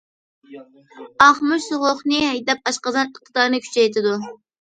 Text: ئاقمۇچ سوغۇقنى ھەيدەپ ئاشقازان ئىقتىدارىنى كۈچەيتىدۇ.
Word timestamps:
ئاقمۇچ 1.25 1.61
سوغۇقنى 1.65 2.21
ھەيدەپ 2.29 2.71
ئاشقازان 2.71 3.13
ئىقتىدارىنى 3.13 3.61
كۈچەيتىدۇ. 3.67 4.17